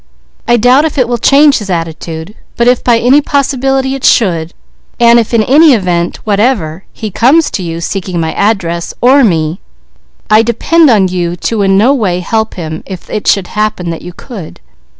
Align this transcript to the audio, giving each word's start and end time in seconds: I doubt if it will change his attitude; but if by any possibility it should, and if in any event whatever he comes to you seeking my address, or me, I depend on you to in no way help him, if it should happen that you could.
I 0.47 0.57
doubt 0.57 0.83
if 0.83 0.97
it 0.97 1.07
will 1.07 1.19
change 1.19 1.59
his 1.59 1.69
attitude; 1.69 2.33
but 2.57 2.67
if 2.67 2.83
by 2.83 2.97
any 2.97 3.21
possibility 3.21 3.93
it 3.93 4.03
should, 4.03 4.55
and 4.99 5.19
if 5.19 5.31
in 5.31 5.43
any 5.43 5.73
event 5.73 6.17
whatever 6.25 6.85
he 6.91 7.11
comes 7.11 7.51
to 7.51 7.61
you 7.61 7.79
seeking 7.81 8.19
my 8.19 8.33
address, 8.33 8.95
or 8.99 9.23
me, 9.23 9.59
I 10.27 10.41
depend 10.41 10.89
on 10.89 11.07
you 11.07 11.35
to 11.35 11.61
in 11.61 11.77
no 11.77 11.93
way 11.93 12.19
help 12.21 12.55
him, 12.55 12.81
if 12.87 13.11
it 13.11 13.27
should 13.27 13.49
happen 13.49 13.91
that 13.91 14.01
you 14.01 14.11
could. 14.11 14.59